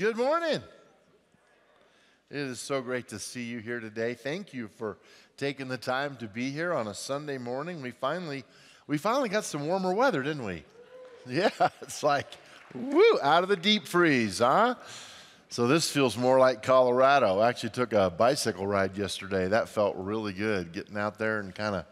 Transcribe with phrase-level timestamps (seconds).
[0.00, 0.62] Good morning.
[2.30, 4.14] It is so great to see you here today.
[4.14, 4.96] Thank you for
[5.36, 7.82] taking the time to be here on a Sunday morning.
[7.82, 8.44] We finally
[8.86, 10.64] we finally got some warmer weather, didn't we?
[11.28, 11.50] Yeah,
[11.82, 12.28] it's like
[12.74, 14.76] woo, out of the deep freeze, huh?
[15.50, 17.38] So this feels more like Colorado.
[17.40, 19.48] I actually took a bicycle ride yesterday.
[19.48, 21.84] That felt really good, getting out there and kind of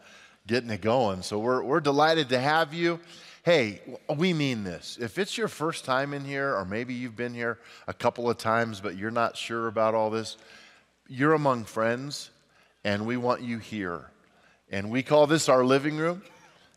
[0.46, 1.20] getting it going.
[1.20, 3.00] So we're we're delighted to have you
[3.48, 3.80] hey,
[4.14, 4.98] we mean this.
[5.00, 8.36] If it's your first time in here, or maybe you've been here a couple of
[8.36, 10.36] times, but you're not sure about all this,
[11.08, 12.28] you're among friends,
[12.84, 14.10] and we want you here.
[14.70, 16.20] And we call this our living room.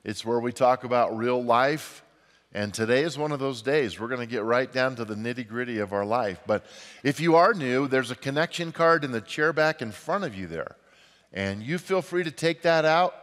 [0.05, 2.05] It's where we talk about real life.
[2.53, 3.99] And today is one of those days.
[3.99, 6.39] We're going to get right down to the nitty gritty of our life.
[6.47, 6.66] But
[7.03, 10.35] if you are new, there's a connection card in the chair back in front of
[10.35, 10.77] you there.
[11.33, 13.13] And you feel free to take that out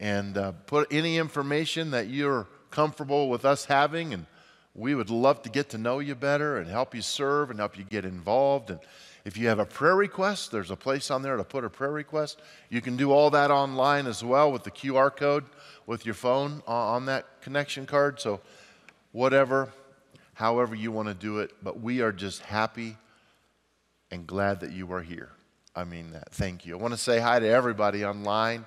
[0.00, 4.26] and uh, put any information that you're comfortable with us having, and
[4.74, 7.76] we would love to get to know you better and help you serve and help
[7.76, 8.70] you get involved.
[8.70, 8.80] And
[9.24, 11.90] if you have a prayer request, there's a place on there to put a prayer
[11.90, 12.40] request.
[12.68, 15.44] You can do all that online as well with the QR code
[15.86, 18.20] with your phone on that connection card.
[18.20, 18.40] So,
[19.12, 19.72] whatever,
[20.34, 22.96] however you want to do it, but we are just happy
[24.10, 25.30] and glad that you are here.
[25.74, 26.32] I mean that.
[26.32, 26.74] Thank you.
[26.74, 28.64] I want to say hi to everybody online.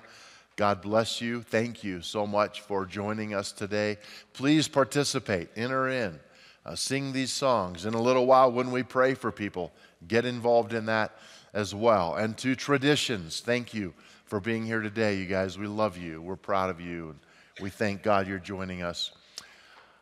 [0.56, 1.42] God bless you.
[1.42, 3.98] Thank you so much for joining us today.
[4.32, 6.20] Please participate, enter in,
[6.64, 7.86] uh, sing these songs.
[7.86, 9.72] In a little while, when we pray for people,
[10.06, 11.16] get involved in that
[11.52, 12.14] as well.
[12.14, 13.94] And to traditions, thank you
[14.26, 15.58] for being here today, you guys.
[15.58, 16.22] We love you.
[16.22, 17.10] We're proud of you.
[17.10, 17.18] And
[17.60, 19.10] we thank God you're joining us.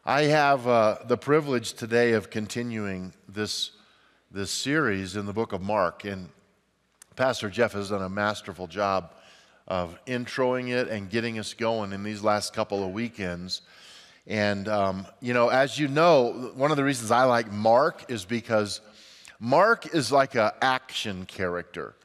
[0.05, 3.71] I have uh, the privilege today of continuing this,
[4.31, 6.05] this series in the book of Mark.
[6.05, 6.29] And
[7.17, 9.15] Pastor Jeff has done a masterful job
[9.69, 13.63] of introing it and getting us going in these last couple of weekends.
[14.27, 18.25] And, um, you know, as you know, one of the reasons I like Mark is
[18.25, 18.81] because
[19.41, 21.97] Mark is like an action character.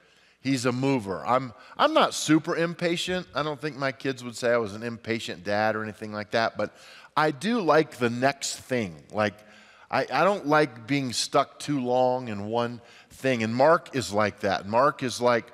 [0.42, 1.26] He's a mover.
[1.26, 3.28] I'm, I'm not super impatient.
[3.36, 6.32] I don't think my kids would say I was an impatient dad or anything like
[6.32, 6.76] that, but
[7.16, 8.96] I do like the next thing.
[9.12, 9.34] Like,
[9.90, 13.44] I, I don't like being stuck too long in one thing.
[13.44, 14.68] And Mark is like that.
[14.68, 15.46] Mark is like,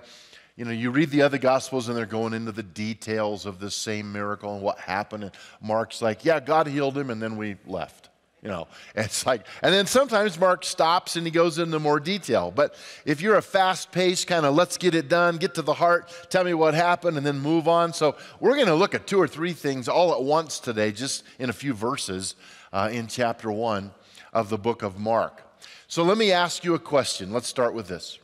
[0.55, 3.75] you know, you read the other gospels and they're going into the details of this
[3.75, 5.23] same miracle and what happened.
[5.23, 5.31] And
[5.61, 8.09] Mark's like, yeah, God healed him, and then we left.
[8.43, 12.51] You know, it's like, and then sometimes Mark stops and he goes into more detail.
[12.51, 12.75] But
[13.05, 16.11] if you're a fast paced kind of let's get it done, get to the heart,
[16.29, 17.93] tell me what happened, and then move on.
[17.93, 21.23] So we're going to look at two or three things all at once today, just
[21.39, 22.35] in a few verses
[22.71, 23.91] uh, in chapter one
[24.33, 25.41] of the book of Mark.
[25.87, 27.31] So let me ask you a question.
[27.31, 28.19] Let's start with this.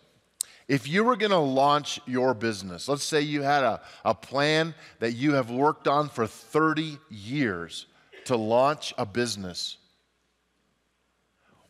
[0.69, 4.75] If you were going to launch your business, let's say you had a, a plan
[5.00, 7.88] that you have worked on for 30 years
[8.25, 9.78] to launch a business,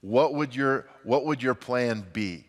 [0.01, 2.43] what would your, what would your plan be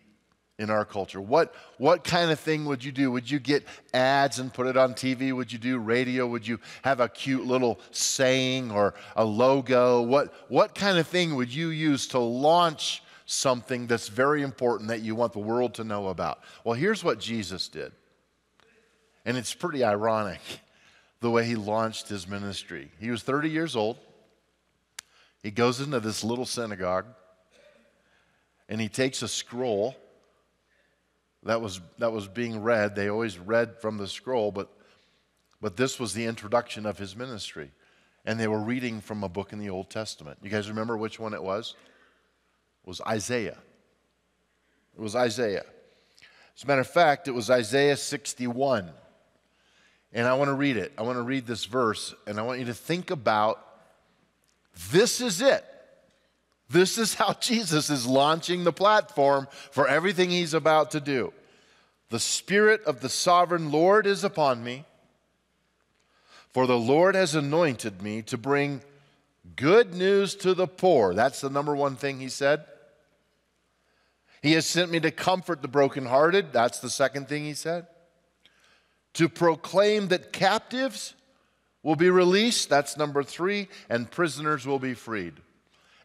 [0.59, 1.21] in our culture?
[1.21, 3.11] What, what kind of thing would you do?
[3.11, 5.33] Would you get ads and put it on TV?
[5.33, 6.27] Would you do radio?
[6.27, 10.01] Would you have a cute little saying or a logo?
[10.01, 14.99] What, what kind of thing would you use to launch something that's very important that
[14.99, 16.39] you want the world to know about.
[16.65, 17.93] Well, here's what Jesus did.
[19.25, 20.41] And it's pretty ironic
[21.21, 22.91] the way he launched his ministry.
[22.99, 23.97] He was 30 years old.
[25.43, 27.05] He goes into this little synagogue
[28.67, 29.95] and he takes a scroll
[31.43, 32.95] that was, that was being read.
[32.95, 34.69] They always read from the scroll, but,
[35.61, 37.71] but this was the introduction of his ministry.
[38.25, 40.37] And they were reading from a book in the Old Testament.
[40.43, 41.75] You guys remember which one it was?
[42.85, 43.57] Was Isaiah.
[44.95, 45.65] It was Isaiah.
[46.55, 48.91] As a matter of fact, it was Isaiah 61.
[50.13, 50.91] And I want to read it.
[50.97, 53.65] I want to read this verse, and I want you to think about
[54.91, 55.65] this is it.
[56.69, 61.33] This is how Jesus is launching the platform for everything he's about to do.
[62.09, 64.85] The Spirit of the sovereign Lord is upon me,
[66.49, 68.81] for the Lord has anointed me to bring
[69.55, 71.13] good news to the poor.
[71.13, 72.65] That's the number one thing he said.
[74.41, 76.51] He has sent me to comfort the brokenhearted.
[76.51, 77.87] That's the second thing he said.
[79.15, 81.13] To proclaim that captives
[81.83, 82.69] will be released.
[82.69, 83.67] That's number three.
[83.89, 85.33] And prisoners will be freed.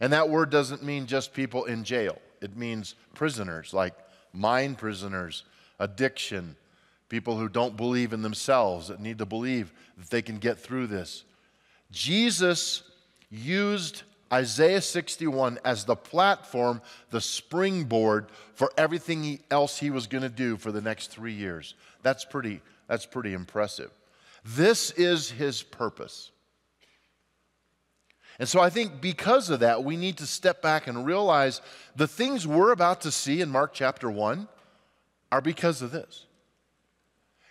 [0.01, 3.95] And that word doesn't mean just people in jail, it means prisoners, like
[4.33, 5.45] mind prisoners,
[5.79, 6.57] addiction,
[7.09, 10.87] people who don't believe in themselves, that need to believe that they can get through
[10.89, 11.25] this.
[11.91, 12.83] Jesus
[13.31, 14.03] used
[14.33, 20.57] Isaiah 61 as the platform, the springboard for everything else he was going to do
[20.57, 21.75] for the next three years.
[22.03, 23.91] That's pretty, that's pretty impressive.
[24.45, 26.31] This is his purpose.
[28.39, 31.63] And so I think because of that, we need to step back and realize
[31.95, 34.47] the things we're about to see in Mark chapter 1
[35.33, 36.27] are because of this.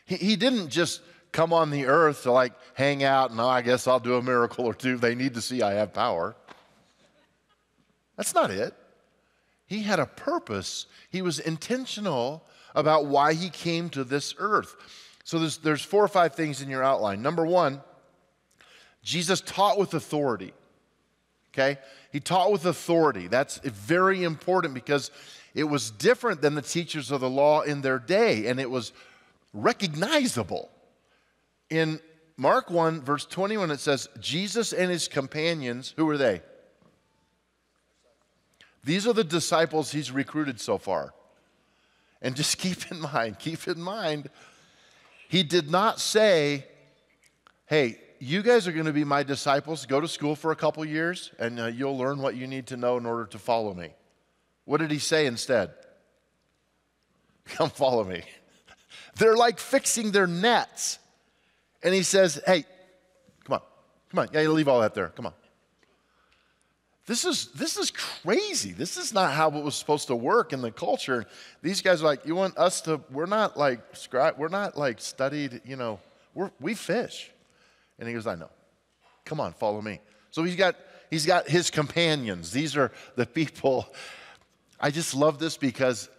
[0.06, 1.01] He, he didn't just
[1.31, 4.22] come on the earth to like hang out and oh, I guess I'll do a
[4.22, 4.98] miracle or two.
[4.98, 6.36] They need to see I have power.
[8.15, 8.73] That's not it.
[9.67, 10.85] He had a purpose.
[11.09, 12.45] He was intentional
[12.75, 14.75] about why he came to this earth.
[15.23, 17.21] So there's, there's four or five things in your outline.
[17.21, 17.81] Number one,
[19.01, 20.53] Jesus taught with authority.
[21.53, 21.79] Okay?
[22.12, 23.27] He taught with authority.
[23.27, 25.09] That's very important because
[25.53, 28.91] it was different than the teachers of the law in their day, and it was
[29.53, 30.69] recognizable.
[31.69, 32.01] In
[32.35, 36.41] Mark 1, verse 21, it says, Jesus and his companions, who were they?
[38.85, 41.13] These are the disciples he's recruited so far.
[42.21, 44.29] And just keep in mind, keep in mind,
[45.27, 46.65] he did not say,
[47.65, 49.85] hey, you guys are going to be my disciples.
[49.85, 52.77] Go to school for a couple years and uh, you'll learn what you need to
[52.77, 53.89] know in order to follow me.
[54.65, 55.71] What did he say instead?
[57.45, 58.21] Come follow me.
[59.17, 60.99] They're like fixing their nets.
[61.83, 62.65] And he says, Hey,
[63.43, 63.61] come on,
[64.09, 64.29] come on.
[64.33, 65.09] Yeah, you leave all that there.
[65.09, 65.33] Come on.
[67.05, 68.71] This is, this is crazy.
[68.71, 71.25] This is not how it was supposed to work in the culture.
[71.61, 73.79] These guys are like, you want us to, we're not like,
[74.37, 75.99] we're not like studied, you know,
[76.33, 77.31] we're, we fish.
[77.99, 78.49] And he goes, I know.
[79.23, 79.99] Come on, follow me.
[80.31, 80.75] So he's got
[81.09, 82.51] he's got his companions.
[82.51, 83.87] These are the people.
[84.79, 86.09] I just love this because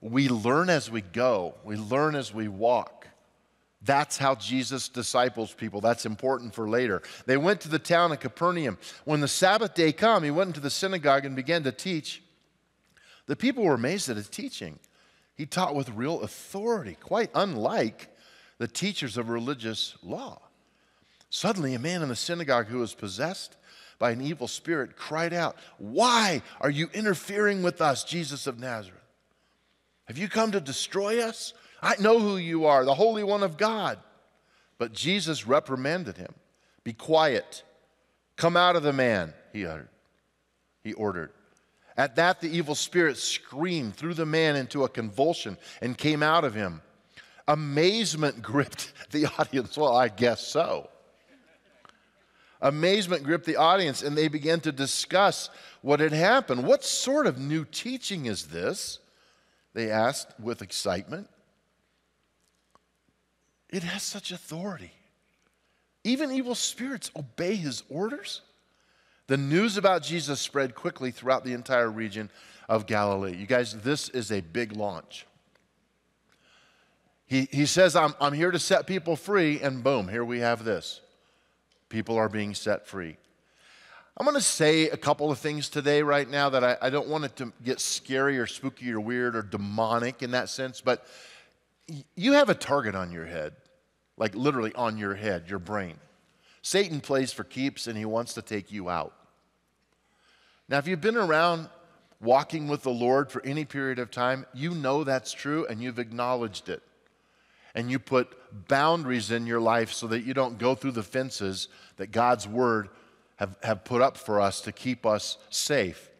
[0.00, 1.54] we learn as we go.
[1.62, 2.95] We learn as we walk.
[3.86, 5.80] That's how Jesus disciples people.
[5.80, 7.02] That's important for later.
[7.24, 8.78] They went to the town of Capernaum.
[9.04, 12.22] When the Sabbath day come, he went into the synagogue and began to teach.
[13.26, 14.78] The people were amazed at his teaching.
[15.36, 18.08] He taught with real authority, quite unlike
[18.58, 20.40] the teachers of religious law.
[21.30, 23.56] Suddenly, a man in the synagogue who was possessed
[23.98, 29.00] by an evil spirit cried out, Why are you interfering with us, Jesus of Nazareth?
[30.06, 31.52] Have you come to destroy us?
[31.86, 34.00] I know who you are, the Holy One of God.
[34.76, 36.34] But Jesus reprimanded him.
[36.82, 37.62] Be quiet.
[38.34, 39.88] Come out of the man, he uttered.
[40.82, 41.30] He ordered.
[41.96, 46.42] At that, the evil spirit screamed, threw the man into a convulsion, and came out
[46.42, 46.82] of him.
[47.46, 49.78] Amazement gripped the audience.
[49.78, 50.90] Well, I guess so.
[52.60, 55.50] Amazement gripped the audience, and they began to discuss
[55.82, 56.66] what had happened.
[56.66, 58.98] What sort of new teaching is this?
[59.72, 61.28] They asked with excitement.
[63.70, 64.92] It has such authority.
[66.04, 68.42] Even evil spirits obey his orders.
[69.26, 72.30] The news about Jesus spread quickly throughout the entire region
[72.68, 73.36] of Galilee.
[73.36, 75.26] You guys, this is a big launch.
[77.26, 80.64] He, he says, I'm, I'm here to set people free, and boom, here we have
[80.64, 81.00] this.
[81.88, 83.16] People are being set free.
[84.16, 87.08] I'm going to say a couple of things today, right now, that I, I, don't
[87.08, 91.04] want it to get scary or spooky or weird or demonic in that sense, but
[92.14, 93.54] you have a target on your head,
[94.16, 95.96] like literally on your head, your brain.
[96.62, 99.14] Satan plays for keeps and he wants to take you out.
[100.68, 101.68] Now, if you've been around
[102.20, 105.98] walking with the Lord for any period of time, you know that's true and you've
[105.98, 106.82] acknowledged it
[107.76, 111.68] and you put boundaries in your life so that you don't go through the fences
[111.98, 112.88] that God's word
[113.36, 116.10] have, have put up for us to keep us safe.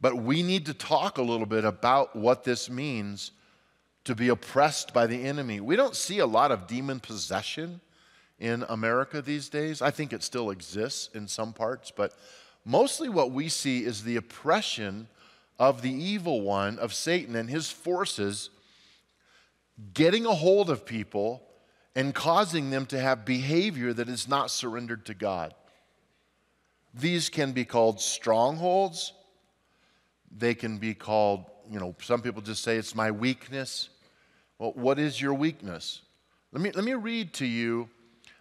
[0.00, 3.32] But we need to talk a little bit about what this means
[4.04, 5.60] to be oppressed by the enemy.
[5.60, 7.80] We don't see a lot of demon possession
[8.38, 9.80] in America these days.
[9.80, 12.12] I think it still exists in some parts, but
[12.64, 15.08] mostly what we see is the oppression
[15.58, 18.50] of the evil one, of Satan, and his forces
[19.92, 21.42] getting a hold of people
[21.96, 25.54] and causing them to have behavior that is not surrendered to God.
[26.92, 29.12] These can be called strongholds.
[30.36, 33.90] They can be called, you know, some people just say it's my weakness.
[34.58, 36.02] Well, what is your weakness?
[36.52, 37.88] Let me, let me read to you.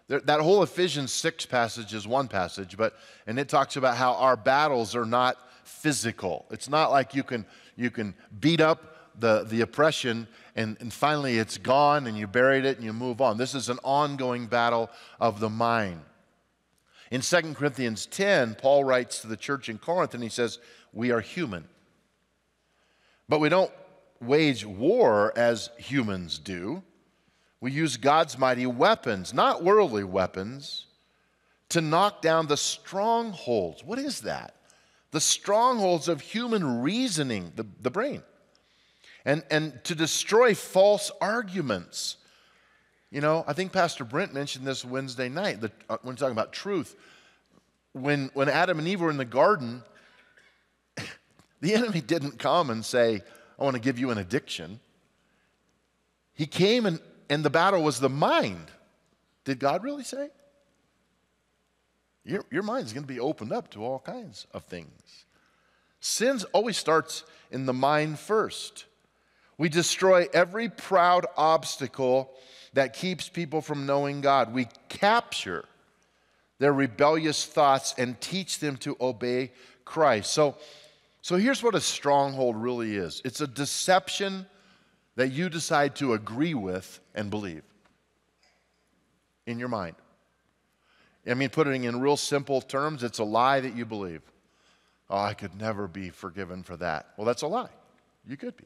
[0.07, 4.35] That whole Ephesians 6 passage is one passage, but, and it talks about how our
[4.35, 6.45] battles are not physical.
[6.51, 11.37] It's not like you can, you can beat up the, the oppression and, and finally
[11.37, 13.37] it's gone and you buried it and you move on.
[13.37, 14.89] This is an ongoing battle
[15.19, 16.01] of the mind.
[17.11, 20.59] In 2 Corinthians 10, Paul writes to the church in Corinth and he says,
[20.91, 21.67] We are human.
[23.29, 23.71] But we don't
[24.25, 26.83] wage war as humans do.
[27.61, 30.85] We use God's mighty weapons, not worldly weapons,
[31.69, 33.83] to knock down the strongholds.
[33.83, 34.55] What is that?
[35.11, 38.23] The strongholds of human reasoning, the, the brain
[39.25, 42.17] and, and to destroy false arguments.
[43.11, 46.51] You know, I think Pastor Brent mentioned this Wednesday night the, uh, when talking about
[46.51, 46.95] truth.
[47.93, 49.83] when, when Adam and Eve were in the garden,
[51.61, 53.21] the enemy didn't come and say,
[53.59, 54.79] I want to give you an addiction.
[56.33, 58.71] He came and, and the battle was the mind.
[59.45, 60.29] Did God really say?
[62.25, 65.25] Your, your mind is going to be opened up to all kinds of things.
[65.99, 68.85] Sin always starts in the mind first.
[69.57, 72.31] We destroy every proud obstacle
[72.73, 74.53] that keeps people from knowing God.
[74.53, 75.65] We capture
[76.59, 79.51] their rebellious thoughts and teach them to obey
[79.85, 80.31] Christ.
[80.31, 80.55] So,
[81.23, 84.45] so here's what a stronghold really is it's a deception
[85.15, 87.63] that you decide to agree with and believe
[89.45, 89.95] in your mind.
[91.25, 94.21] I mean, putting it in real simple terms, it's a lie that you believe.
[95.09, 97.07] Oh, I could never be forgiven for that.
[97.15, 97.69] Well, that's a lie.
[98.27, 98.65] You could be.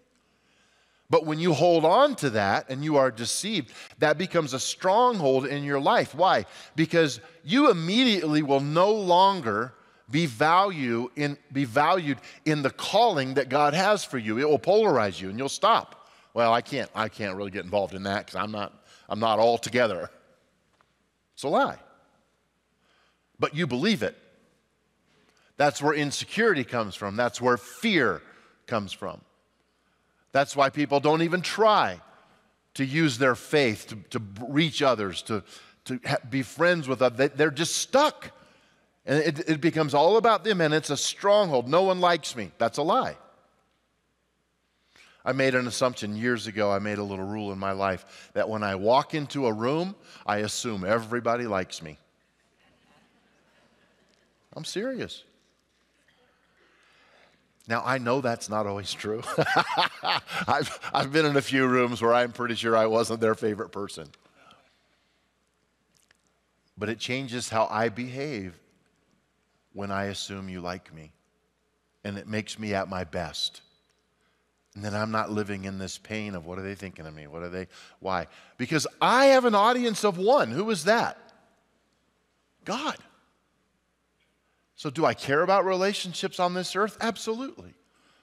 [1.11, 5.45] But when you hold on to that and you are deceived, that becomes a stronghold
[5.45, 6.15] in your life.
[6.15, 6.45] Why?
[6.75, 9.73] Because you immediately will no longer
[10.09, 14.39] be value in, be valued in the calling that God has for you.
[14.39, 16.09] It will polarize you and you'll stop.
[16.33, 18.73] Well, I can't, I can't really get involved in that because I'm not,
[19.09, 20.09] I'm not all together.
[21.33, 21.77] It's a lie.
[23.39, 24.17] But you believe it.
[25.57, 27.15] That's where insecurity comes from.
[27.15, 28.21] That's where fear
[28.67, 29.21] comes from.
[30.31, 31.99] That's why people don't even try
[32.75, 35.43] to use their faith to, to reach others, to,
[35.85, 35.99] to
[36.29, 37.31] be friends with others.
[37.35, 38.31] They're just stuck.
[39.07, 41.69] And it, it becomes all about them, and it's a stronghold.
[41.69, 42.51] No one likes me.
[42.57, 43.15] That's a lie.
[45.23, 46.69] I made an assumption years ago.
[46.69, 49.95] I made a little rule in my life that when I walk into a room,
[50.25, 51.97] I assume everybody likes me.
[54.53, 55.23] I'm serious.
[57.69, 59.21] Now, I know that's not always true.
[60.47, 63.71] I've, I've been in a few rooms where I'm pretty sure I wasn't their favorite
[63.71, 64.07] person.
[66.77, 68.57] But it changes how I behave
[69.77, 71.11] when I assume you like me.
[72.03, 73.61] And it makes me at my best.
[74.73, 77.27] And then I'm not living in this pain of what are they thinking of me?
[77.27, 77.67] What are they,
[77.99, 78.25] why?
[78.57, 80.49] Because I have an audience of one.
[80.49, 81.19] Who is that?
[82.65, 82.97] God.
[84.75, 86.97] So, do I care about relationships on this earth?
[86.99, 87.75] Absolutely.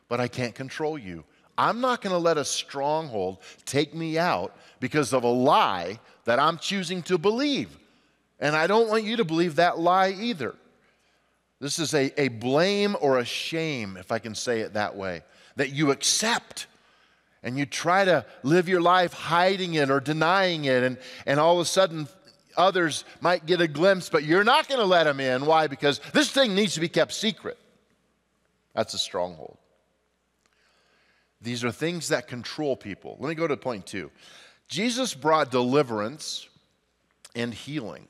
[0.09, 1.23] But I can't control you.
[1.57, 6.41] I'm not going to let a stronghold take me out because of a lie that
[6.41, 7.79] I'm choosing to believe.
[8.41, 10.57] And I don't want you to believe that lie either.
[11.61, 15.23] This is a, a blame or a shame, if I can say it that way,
[15.57, 16.67] that you accept
[17.43, 21.55] and you try to live your life hiding it or denying it, and, and all
[21.55, 22.09] of a sudden
[22.57, 25.45] others might get a glimpse, but you're not going to let them in.
[25.45, 25.67] Why?
[25.67, 27.59] Because this thing needs to be kept secret.
[28.75, 29.59] That's a stronghold.
[31.41, 33.17] These are things that control people.
[33.21, 34.11] Let me go to point two.
[34.69, 36.49] Jesus brought deliverance
[37.37, 38.09] and healing.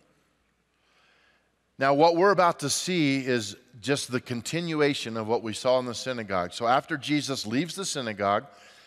[1.78, 5.86] Now, what we're about to see is just the continuation of what we saw in
[5.86, 6.52] the synagogue.
[6.52, 8.46] So, after Jesus leaves the synagogue,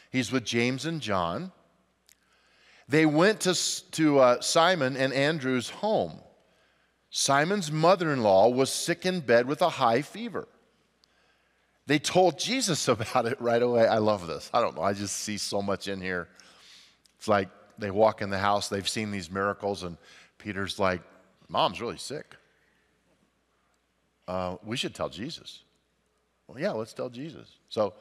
[0.10, 1.52] he's with James and John.
[2.88, 3.56] They went to,
[3.92, 6.20] to uh, Simon and Andrew's home.
[7.10, 10.48] Simon's mother in law was sick in bed with a high fever.
[11.88, 13.86] They told Jesus about it right away.
[13.86, 14.50] I love this.
[14.54, 14.84] I don't know.
[14.84, 16.30] I just see so much in here.
[17.18, 19.98] It's like they walk in the house, they've seen these miracles, and
[20.38, 21.02] Peter's like,
[21.50, 22.36] Mom's really sick.
[24.28, 25.64] Uh, we should tell Jesus.
[26.48, 27.48] Well, yeah, let's tell Jesus.
[27.70, 27.94] So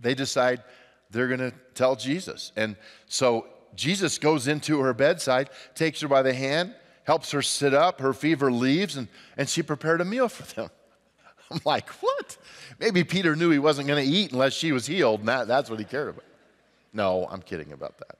[0.00, 0.62] they decide
[1.10, 2.52] they're going to tell Jesus.
[2.56, 6.74] And so Jesus goes into her bedside, takes her by the hand,
[7.04, 8.00] helps her sit up.
[8.00, 10.70] Her fever leaves, and, and she prepared a meal for them.
[11.50, 12.36] I'm like, what?
[12.78, 15.70] Maybe Peter knew he wasn't going to eat unless she was healed, and that, that's
[15.70, 16.24] what he cared about.
[16.92, 18.18] No, I'm kidding about that.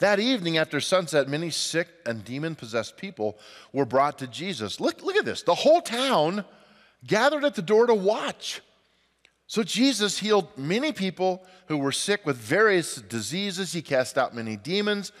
[0.00, 3.38] That evening after sunset, many sick and demon possessed people
[3.72, 4.80] were brought to Jesus.
[4.80, 5.42] Look, look at this.
[5.42, 6.44] The whole town
[7.06, 8.60] gathered at the door to watch.
[9.46, 13.72] So Jesus healed many people who were sick with various diseases.
[13.72, 15.12] He cast out many demons,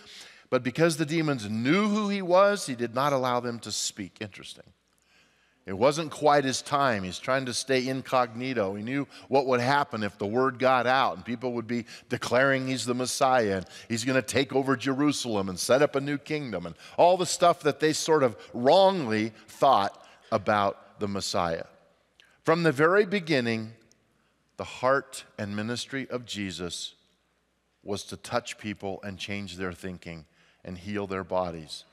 [0.50, 4.16] but because the demons knew who he was, he did not allow them to speak.
[4.20, 4.73] Interesting.
[5.66, 7.04] It wasn't quite his time.
[7.04, 8.74] He's trying to stay incognito.
[8.74, 12.66] He knew what would happen if the word got out and people would be declaring
[12.66, 16.18] he's the Messiah and he's going to take over Jerusalem and set up a new
[16.18, 21.64] kingdom and all the stuff that they sort of wrongly thought about the Messiah.
[22.42, 23.72] From the very beginning,
[24.58, 26.94] the heart and ministry of Jesus
[27.82, 30.26] was to touch people and change their thinking
[30.62, 31.84] and heal their bodies.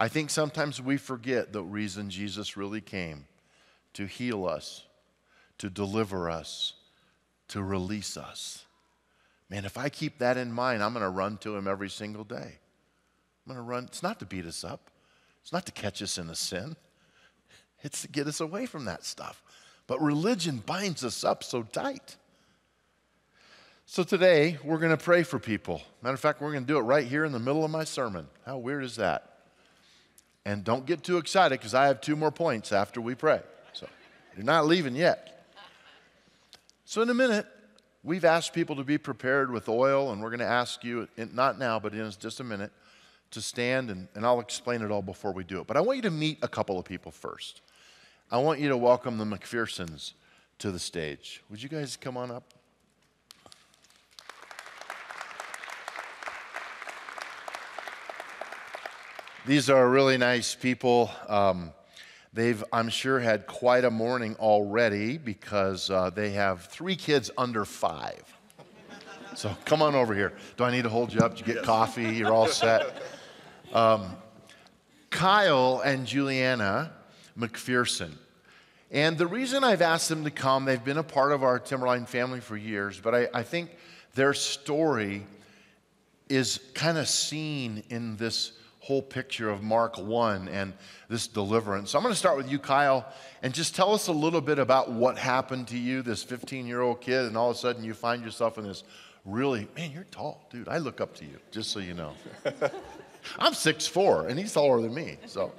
[0.00, 3.26] I think sometimes we forget the reason Jesus really came
[3.92, 4.86] to heal us,
[5.58, 6.72] to deliver us,
[7.48, 8.64] to release us.
[9.50, 12.24] Man, if I keep that in mind, I'm going to run to him every single
[12.24, 12.58] day.
[13.46, 13.84] I'm going to run.
[13.84, 14.90] It's not to beat us up,
[15.42, 16.76] it's not to catch us in a sin.
[17.82, 19.42] It's to get us away from that stuff.
[19.86, 22.16] But religion binds us up so tight.
[23.86, 25.80] So today, we're going to pray for people.
[26.02, 27.84] Matter of fact, we're going to do it right here in the middle of my
[27.84, 28.28] sermon.
[28.44, 29.29] How weird is that?
[30.44, 33.40] And don't get too excited because I have two more points after we pray.
[33.72, 33.86] So
[34.36, 35.26] you're not leaving yet.
[36.84, 37.46] So, in a minute,
[38.02, 41.58] we've asked people to be prepared with oil, and we're going to ask you, not
[41.58, 42.72] now, but in just a minute,
[43.30, 45.68] to stand, and, and I'll explain it all before we do it.
[45.68, 47.60] But I want you to meet a couple of people first.
[48.30, 50.14] I want you to welcome the McPhersons
[50.58, 51.42] to the stage.
[51.48, 52.54] Would you guys come on up?
[59.50, 61.10] These are really nice people.
[61.26, 61.72] Um,
[62.32, 67.64] they've, I'm sure, had quite a morning already because uh, they have three kids under
[67.64, 68.22] five.
[69.34, 70.34] So come on over here.
[70.56, 71.34] Do I need to hold you up?
[71.34, 72.14] Did you get coffee?
[72.14, 73.02] You're all set.
[73.72, 74.16] Um,
[75.10, 76.92] Kyle and Juliana
[77.36, 78.12] McPherson.
[78.92, 82.06] And the reason I've asked them to come, they've been a part of our Timberline
[82.06, 83.70] family for years, but I, I think
[84.14, 85.26] their story
[86.28, 88.52] is kind of seen in this
[88.90, 90.72] whole picture of Mark 1 and
[91.08, 91.92] this deliverance.
[91.92, 93.06] So I'm going to start with you, Kyle,
[93.40, 96.80] and just tell us a little bit about what happened to you, this 15 year
[96.80, 98.82] old kid, and all of a sudden you find yourself in this
[99.24, 100.66] really, man, you're tall, dude.
[100.66, 102.14] I look up to you, just so you know.
[103.38, 105.52] I'm 6'4, and he's taller than me, so.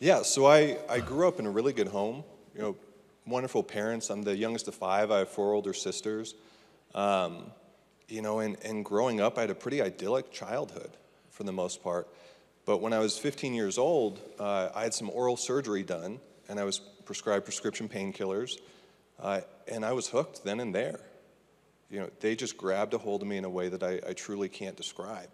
[0.00, 2.24] Yeah, so I, I grew up in a really good home.
[2.56, 2.76] You know,
[3.24, 4.10] wonderful parents.
[4.10, 5.12] I'm the youngest of five.
[5.12, 6.34] I have four older sisters.
[6.92, 7.52] Um,
[8.08, 10.90] you know, and, and growing up, I had a pretty idyllic childhood
[11.40, 12.06] for the most part.
[12.66, 16.20] But when I was 15 years old, uh, I had some oral surgery done,
[16.50, 18.58] and I was prescribed prescription painkillers,
[19.18, 21.00] uh, and I was hooked then and there.
[21.88, 24.12] You know, they just grabbed a hold of me in a way that I, I
[24.12, 25.30] truly can't describe.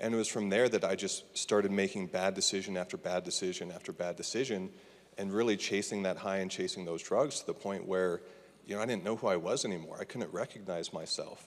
[0.00, 3.70] And it was from there that I just started making bad decision after bad decision
[3.70, 4.70] after bad decision,
[5.16, 8.20] and really chasing that high and chasing those drugs to the point where,
[8.66, 9.96] you know, I didn't know who I was anymore.
[10.00, 11.46] I couldn't recognize myself.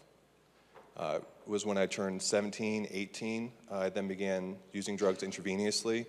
[0.99, 3.51] Uh, was when I turned 17, 18.
[3.71, 6.05] Uh, I then began using drugs intravenously,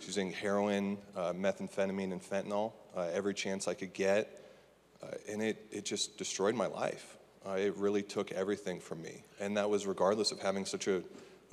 [0.00, 4.44] using heroin, uh, methamphetamine, and fentanyl uh, every chance I could get.
[5.00, 7.16] Uh, and it, it just destroyed my life.
[7.46, 9.22] Uh, it really took everything from me.
[9.40, 11.02] And that was regardless of having such a,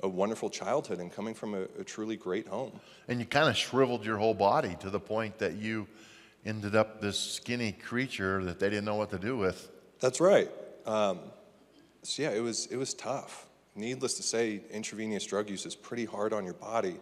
[0.02, 2.72] a wonderful childhood and coming from a, a truly great home.
[3.06, 5.86] And you kind of shriveled your whole body to the point that you
[6.44, 9.70] ended up this skinny creature that they didn't know what to do with.
[10.00, 10.50] That's right.
[10.86, 11.20] Um,
[12.02, 13.46] so yeah, it was, it was tough.
[13.74, 16.96] Needless to say, intravenous drug use is pretty hard on your body.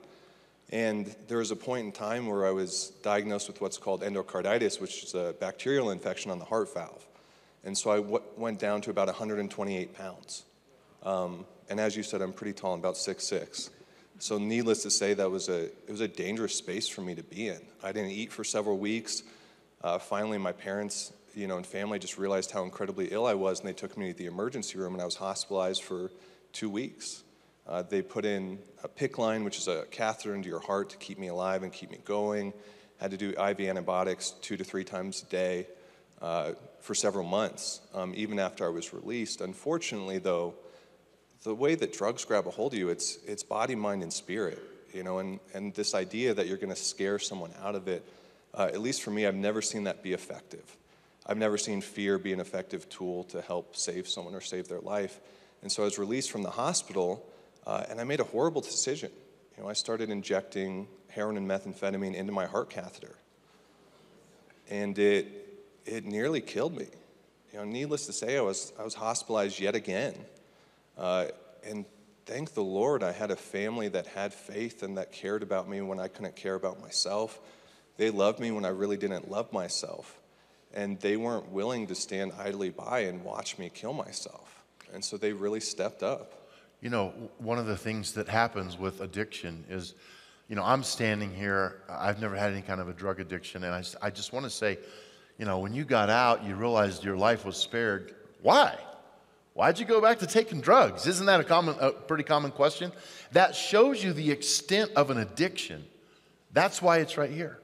[0.71, 4.81] And there was a point in time where I was diagnosed with what's called endocarditis,
[4.81, 7.07] which is a bacterial infection on the heart valve.
[7.65, 10.45] And so I w- went down to about 128 pounds.
[11.03, 13.71] Um, and as you said, I'm pretty tall, I'm about 6'6".
[14.21, 17.23] So needless to say, that was a, it was a dangerous space for me to
[17.23, 17.61] be in.
[17.83, 19.23] I didn't eat for several weeks.
[19.83, 23.61] Uh, finally, my parents you know, and family just realized how incredibly ill I was,
[23.61, 26.11] and they took me to the emergency room, and I was hospitalized for
[26.53, 27.23] two weeks.
[27.67, 30.97] Uh, they put in a PICC line, which is a catheter into your heart to
[30.97, 32.53] keep me alive and keep me going.
[32.99, 35.67] Had to do IV antibiotics two to three times a day
[36.23, 39.41] uh, for several months, um, even after I was released.
[39.41, 40.55] Unfortunately, though,
[41.45, 44.59] the way that drugs grab a hold of you, it's, it's body, mind, and spirit.
[44.95, 48.03] You know, and, and this idea that you're going to scare someone out of it,
[48.55, 50.65] uh, at least for me, I've never seen that be effective.
[51.29, 54.81] I've never seen fear be an effective tool to help save someone or save their
[54.81, 55.21] life.
[55.61, 57.29] And so I was released from the hospital,
[57.67, 59.11] uh, and I made a horrible decision.
[59.57, 63.15] You know, I started injecting heroin and methamphetamine into my heart catheter,
[64.71, 65.27] and it
[65.85, 66.87] it nearly killed me.
[67.53, 70.15] You know, needless to say, I was I was hospitalized yet again,
[70.97, 71.27] uh,
[71.65, 71.85] and
[72.25, 75.81] thank the Lord, I had a family that had faith and that cared about me
[75.83, 77.39] when I couldn't care about myself.
[77.97, 80.18] They loved me when I really didn't love myself
[80.75, 84.63] and they weren't willing to stand idly by and watch me kill myself.
[84.93, 86.49] And so they really stepped up.
[86.81, 89.95] You know, one of the things that happens with addiction is,
[90.49, 93.75] you know, I'm standing here, I've never had any kind of a drug addiction, and
[93.75, 94.79] I, I just want to say,
[95.39, 98.15] you know, when you got out, you realized your life was spared.
[98.43, 98.77] Why?
[99.55, 101.07] Why'd you go back to taking drugs?
[101.07, 102.93] Isn't that a common, a pretty common question?
[103.33, 105.85] That shows you the extent of an addiction.
[106.53, 107.59] That's why it's right here.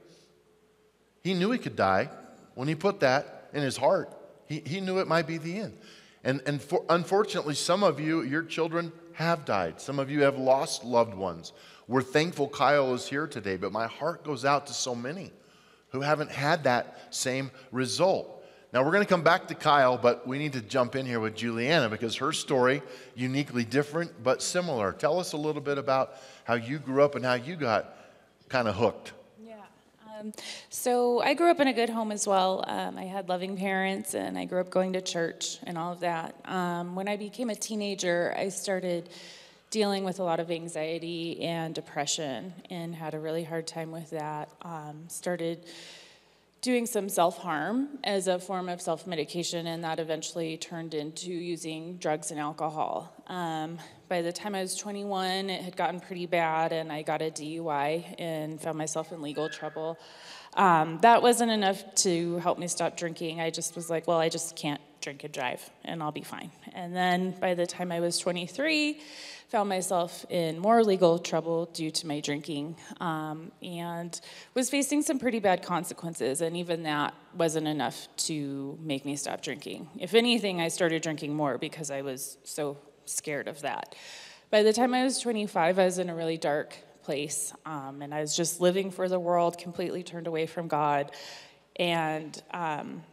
[1.23, 2.09] He knew he could die
[2.55, 4.11] when he put that in his heart,
[4.47, 5.77] he, he knew it might be the end.
[6.23, 9.79] And, and for, unfortunately, some of you, your children have died.
[9.79, 11.53] Some of you have lost loved ones.
[11.87, 15.31] We're thankful Kyle is here today, but my heart goes out to so many
[15.89, 18.43] who haven't had that same result.
[18.73, 21.21] Now, we're going to come back to Kyle, but we need to jump in here
[21.21, 22.81] with Juliana because her story,
[23.15, 24.91] uniquely different but similar.
[24.91, 27.95] Tell us a little bit about how you grew up and how you got
[28.49, 29.13] kind of hooked.
[30.17, 30.31] Um,
[30.69, 32.63] so I grew up in a good home as well.
[32.67, 36.01] Um, I had loving parents, and I grew up going to church and all of
[36.01, 36.35] that.
[36.45, 39.09] Um, when I became a teenager, I started
[39.71, 44.11] dealing with a lot of anxiety and depression, and had a really hard time with
[44.11, 44.49] that.
[44.61, 45.65] Um, started
[46.65, 51.29] doing some self harm as a form of self medication, and that eventually turned into
[51.29, 53.13] using drugs and alcohol.
[53.27, 53.77] Um,
[54.09, 57.29] by the time I was 21, it had gotten pretty bad, and I got a
[57.29, 59.99] DUI and found myself in legal trouble.
[60.55, 63.41] Um, that wasn't enough to help me stop drinking.
[63.41, 66.51] I just was like, well, I just can't drink and drive, and I'll be fine.
[66.73, 68.99] And then by the time I was 23,
[69.49, 74.19] found myself in more legal trouble due to my drinking um, and
[74.55, 76.41] was facing some pretty bad consequences.
[76.41, 79.87] And even that wasn't enough to make me stop drinking.
[79.99, 83.93] If anything, I started drinking more because I was so scared of that.
[84.49, 88.11] By the time I was 25, I was in a really dark place, um, and
[88.11, 91.11] I was just living for the world, completely turned away from God,
[91.75, 93.03] and um,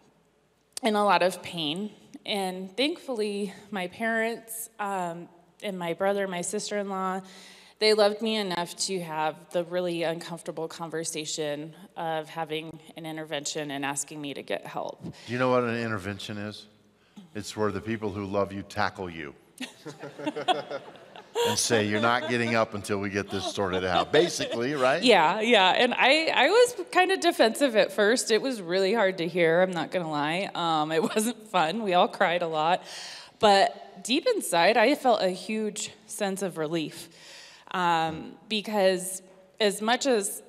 [0.82, 1.90] in a lot of pain.
[2.26, 5.28] And thankfully, my parents um,
[5.62, 7.20] and my brother, my sister in law,
[7.78, 13.84] they loved me enough to have the really uncomfortable conversation of having an intervention and
[13.84, 15.02] asking me to get help.
[15.02, 16.66] Do you know what an intervention is?
[17.34, 19.34] It's where the people who love you tackle you.
[21.48, 25.40] and say you're not getting up until we get this sorted out basically right yeah
[25.40, 29.26] yeah and i i was kind of defensive at first it was really hard to
[29.26, 32.82] hear i'm not gonna lie um, it wasn't fun we all cried a lot
[33.38, 37.08] but deep inside i felt a huge sense of relief
[37.72, 39.22] um, because
[39.60, 40.42] as much as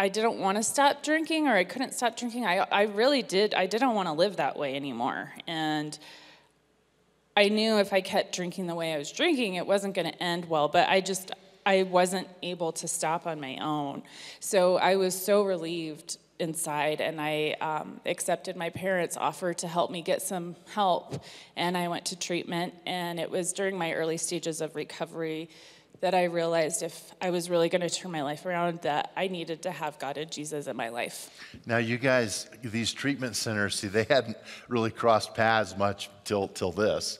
[0.00, 2.46] I didn't want to stop drinking or I couldn't stop drinking.
[2.46, 3.52] I, I really did.
[3.52, 5.30] I didn't want to live that way anymore.
[5.46, 5.98] And
[7.36, 10.22] I knew if I kept drinking the way I was drinking, it wasn't going to
[10.22, 11.30] end well, but I just,
[11.64, 14.02] I wasn't able to stop on my own.
[14.40, 19.90] So I was so relieved inside, and I um, accepted my parents' offer to help
[19.90, 21.22] me get some help.
[21.56, 25.50] And I went to treatment, and it was during my early stages of recovery
[26.00, 29.28] that I realized if I was really going to turn my life around, that I
[29.28, 31.30] needed to have God and Jesus in my life.
[31.66, 34.36] Now, you guys, these treatment centers, see, they hadn't
[34.68, 37.18] really crossed paths much till till this,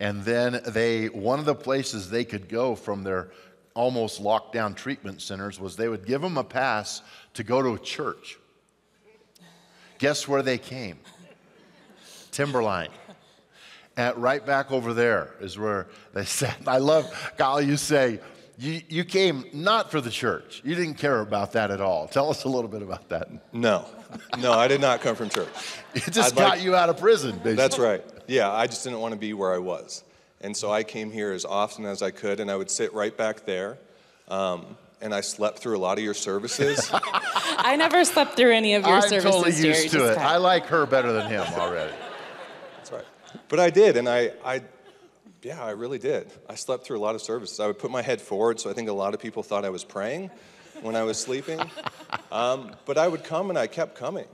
[0.00, 3.30] and then they one of the places they could go from their
[3.74, 7.02] almost locked down treatment centers was they would give them a pass
[7.34, 8.38] to go to a church.
[9.98, 10.98] Guess where they came?
[12.32, 12.90] Timberline.
[13.96, 16.56] And right back over there is where they sat.
[16.66, 18.20] I love, Golly, you say,
[18.58, 20.62] you, you came not for the church.
[20.64, 22.06] You didn't care about that at all.
[22.06, 23.28] Tell us a little bit about that.
[23.52, 23.86] No,
[24.38, 25.48] no, I did not come from church.
[25.94, 27.54] It just I'd got like, you out of prison, basically.
[27.54, 28.02] That's right.
[28.26, 30.04] Yeah, I just didn't want to be where I was.
[30.40, 33.14] And so I came here as often as I could, and I would sit right
[33.14, 33.76] back there.
[34.28, 36.90] Um, and I slept through a lot of your services.
[36.94, 39.26] I never slept through any of your I'm services.
[39.26, 40.18] I'm totally used Jerry, to it.
[40.18, 41.92] I like her better than him already.
[43.52, 44.62] But I did, and I, I,
[45.42, 46.32] yeah, I really did.
[46.48, 47.60] I slept through a lot of services.
[47.60, 49.68] I would put my head forward, so I think a lot of people thought I
[49.68, 50.30] was praying
[50.80, 51.60] when I was sleeping.
[52.30, 54.24] Um, but I would come, and I kept coming.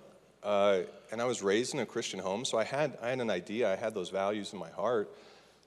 [0.44, 3.28] Uh, and I was raised in a Christian home, so I had, I had an
[3.28, 3.72] idea.
[3.72, 5.12] I had those values in my heart.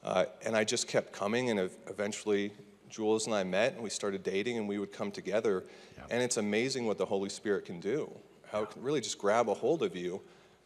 [0.02, 2.54] Uh, and I just kept coming, and eventually
[2.88, 5.66] Jules and I met, and we started dating, and we would come together.
[5.98, 6.04] Yeah.
[6.10, 8.10] And it's amazing what the Holy Spirit can do,
[8.50, 10.22] how it can really just grab a hold of you,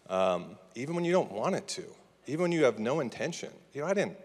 [0.07, 1.85] um, even when you don't want it to
[2.27, 3.49] even when you have no intention.
[3.73, 4.17] You know, I didn't,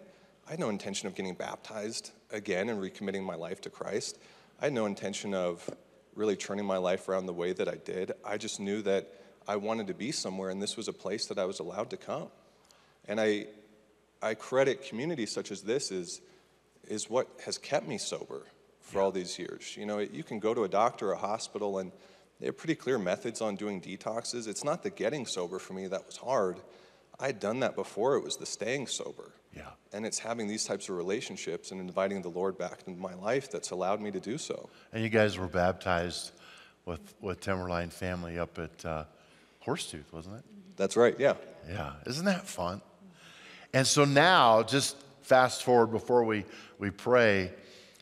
[0.47, 4.19] I had no intention of getting baptized again and recommitting my life to Christ.
[4.61, 5.69] I had no intention of
[6.15, 8.13] really turning my life around the way that I did.
[8.25, 9.09] I just knew that
[9.47, 11.97] I wanted to be somewhere, and this was a place that I was allowed to
[11.97, 12.29] come.
[13.07, 13.47] And I,
[14.23, 16.21] I credit communities such as this is,
[16.87, 18.47] is what has kept me sober
[18.81, 19.05] for yeah.
[19.05, 19.77] all these years.
[19.77, 21.93] You know, you can go to a doctor or a hospital, and
[22.39, 24.47] they have pretty clear methods on doing detoxes.
[24.47, 26.59] It's not the getting sober for me that was hard.
[27.21, 28.17] I had done that before.
[28.17, 29.31] It was the staying sober.
[29.55, 29.69] Yeah.
[29.93, 33.51] And it's having these types of relationships and inviting the Lord back into my life
[33.51, 34.71] that's allowed me to do so.
[34.93, 36.33] And you guys were baptized
[36.87, 39.05] with with Timberline family up at uh,
[39.67, 40.45] Horsetooth, wasn't it?
[40.77, 41.15] That's right.
[41.19, 41.35] Yeah.
[41.69, 41.93] Yeah.
[42.07, 42.81] Isn't that fun?
[43.73, 46.45] And so now, just fast forward before we
[46.79, 47.53] we pray,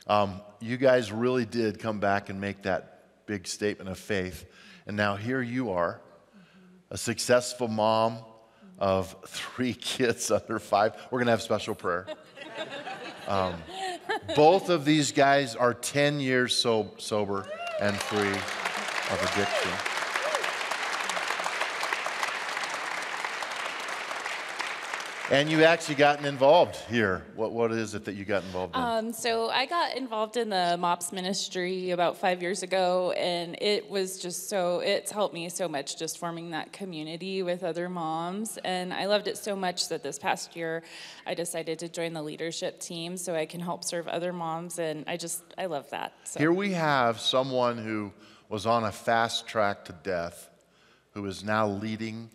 [0.07, 4.47] um, you guys really did come back and make that big statement of faith,
[4.87, 6.01] and now here you are,
[6.91, 8.19] a successful mom
[8.79, 10.95] of three kids under five.
[11.11, 12.07] We're going to have special prayer.
[13.29, 13.57] Um,
[14.35, 17.47] both of these guys are 10 years so, sober
[17.79, 19.98] and free of addiction.
[25.31, 27.23] And you actually gotten involved here.
[27.37, 28.81] What, what is it that you got involved in?
[28.81, 33.91] Um, so I got involved in the MOPS ministry about five years ago, and it
[33.91, 38.57] was just so, it's helped me so much just forming that community with other moms.
[38.65, 40.83] And I loved it so much that this past year
[41.27, 45.05] I decided to join the leadership team so I can help serve other moms, and
[45.07, 46.15] I just, I love that.
[46.25, 46.41] So.
[46.41, 48.15] Here we have someone who
[48.49, 50.49] was on a fast track to death,
[51.13, 52.31] who is now leading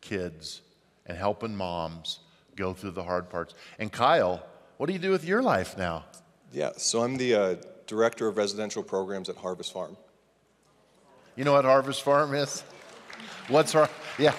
[0.00, 0.60] kids
[1.06, 2.20] and helping moms
[2.56, 3.54] go through the hard parts.
[3.78, 4.44] And Kyle,
[4.78, 6.04] what do you do with your life now?
[6.52, 9.96] Yeah, so I'm the uh, director of residential programs at Harvest Farm.
[11.36, 12.62] You know what Harvest Farm is?
[13.48, 13.88] What's our,
[14.18, 14.34] yeah,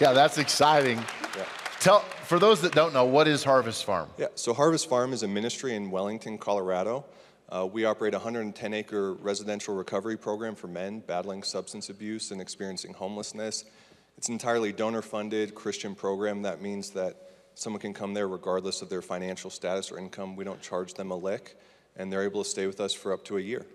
[0.00, 0.98] yeah, that's exciting.
[1.36, 1.44] Yeah.
[1.80, 4.08] Tell, for those that don't know, what is Harvest Farm?
[4.18, 7.04] Yeah, so Harvest Farm is a ministry in Wellington, Colorado.
[7.48, 12.40] Uh, we operate a 110 acre residential recovery program for men battling substance abuse and
[12.40, 13.64] experiencing homelessness.
[14.16, 16.42] It's an entirely donor funded Christian program.
[16.42, 20.36] That means that someone can come there regardless of their financial status or income.
[20.36, 21.56] We don't charge them a lick,
[21.96, 23.66] and they're able to stay with us for up to a year.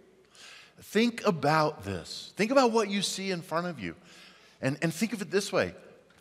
[0.82, 2.34] Think about this.
[2.36, 3.96] Think about what you see in front of you.
[4.62, 5.74] And, and think of it this way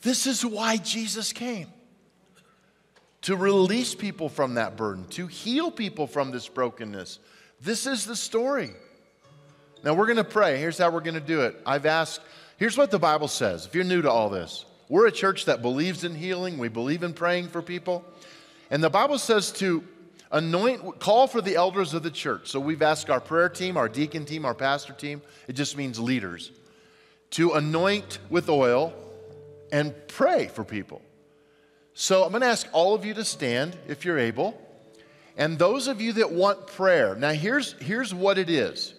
[0.02, 1.68] this is why Jesus came
[3.22, 7.18] to release people from that burden, to heal people from this brokenness.
[7.60, 8.70] This is the story.
[9.82, 10.58] Now we're going to pray.
[10.58, 11.60] Here's how we're going to do it.
[11.66, 12.20] I've asked,
[12.56, 13.66] here's what the Bible says.
[13.66, 17.02] If you're new to all this, we're a church that believes in healing, we believe
[17.02, 18.04] in praying for people.
[18.70, 19.84] And the Bible says to
[20.30, 22.48] anoint, call for the elders of the church.
[22.48, 25.98] So we've asked our prayer team, our deacon team, our pastor team, it just means
[25.98, 26.52] leaders,
[27.30, 28.92] to anoint with oil
[29.72, 31.02] and pray for people.
[31.94, 34.60] So I'm going to ask all of you to stand if you're able.
[35.36, 38.94] And those of you that want prayer, now here's, here's what it is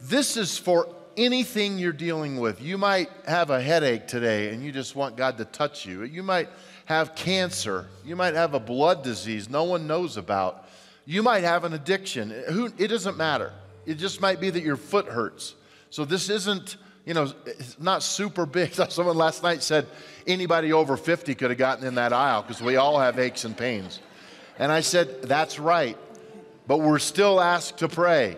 [0.00, 2.60] this is for anything you're dealing with.
[2.60, 6.04] You might have a headache today and you just want God to touch you.
[6.04, 6.48] You might
[6.86, 7.86] have cancer.
[8.04, 10.68] You might have a blood disease no one knows about.
[11.06, 12.30] You might have an addiction.
[12.78, 13.52] It doesn't matter.
[13.86, 15.54] It just might be that your foot hurts.
[15.90, 18.74] So this isn't, you know, it's not super big.
[18.88, 19.86] Someone last night said
[20.26, 23.56] anybody over 50 could have gotten in that aisle because we all have aches and
[23.56, 24.00] pains.
[24.58, 25.98] And I said, that's right.
[26.66, 28.36] But we're still asked to pray.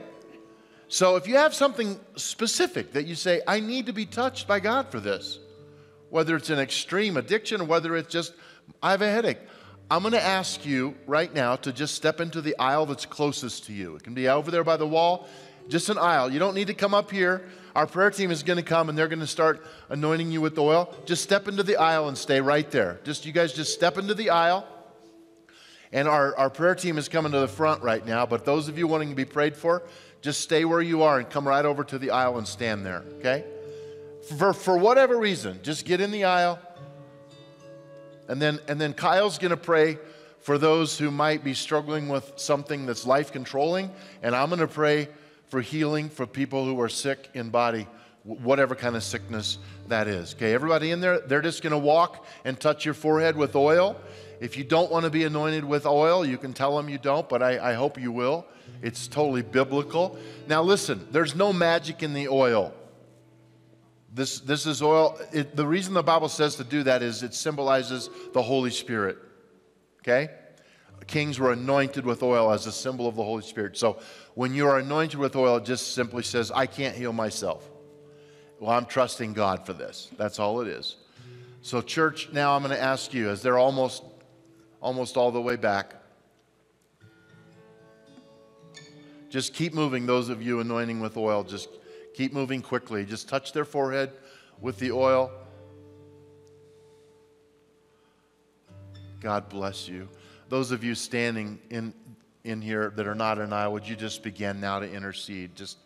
[0.88, 4.60] So if you have something specific that you say, I need to be touched by
[4.60, 5.40] God for this,
[6.10, 8.34] whether it's an extreme addiction or whether it's just,
[8.82, 9.40] I have a headache,
[9.90, 13.64] I'm going to ask you right now to just step into the aisle that's closest
[13.64, 13.96] to you.
[13.96, 15.28] It can be over there by the wall,
[15.68, 16.32] just an aisle.
[16.32, 17.48] You don't need to come up here.
[17.74, 20.58] Our prayer team is going to come and they're going to start anointing you with
[20.58, 20.94] oil.
[21.04, 23.00] Just step into the aisle and stay right there.
[23.04, 24.66] Just you guys just step into the aisle.
[25.92, 28.76] And our, our prayer team is coming to the front right now, but those of
[28.76, 29.82] you wanting to be prayed for,
[30.22, 33.04] just stay where you are and come right over to the aisle and stand there,
[33.18, 33.44] okay?
[34.38, 36.58] For, for whatever reason, just get in the aisle.
[38.28, 39.98] And then, and then Kyle's going to pray
[40.40, 43.90] for those who might be struggling with something that's life controlling.
[44.22, 45.08] And I'm going to pray
[45.46, 47.86] for healing for people who are sick in body,
[48.24, 50.34] whatever kind of sickness that is.
[50.34, 53.96] Okay, everybody in there, they're just going to walk and touch your forehead with oil.
[54.40, 57.28] If you don't want to be anointed with oil, you can tell them you don't,
[57.28, 58.46] but I, I hope you will.
[58.82, 60.18] It's totally biblical.
[60.48, 62.72] Now, listen, there's no magic in the oil.
[64.12, 65.18] This, this is oil.
[65.32, 69.18] It, the reason the Bible says to do that is it symbolizes the Holy Spirit.
[70.00, 70.30] Okay?
[71.06, 73.76] Kings were anointed with oil as a symbol of the Holy Spirit.
[73.76, 73.98] So
[74.34, 77.68] when you are anointed with oil, it just simply says, I can't heal myself.
[78.58, 80.10] Well, I'm trusting God for this.
[80.16, 80.96] That's all it is.
[81.62, 84.02] So, church, now I'm going to ask you, as they're almost,
[84.80, 85.95] almost all the way back,
[89.28, 91.42] Just keep moving, those of you anointing with oil.
[91.42, 91.68] Just
[92.14, 93.04] keep moving quickly.
[93.04, 94.12] Just touch their forehead
[94.60, 95.30] with the oil.
[99.20, 100.08] God bless you.
[100.48, 101.92] Those of you standing in,
[102.44, 105.56] in here that are not in aisle, would you just begin now to intercede?
[105.56, 105.78] Just,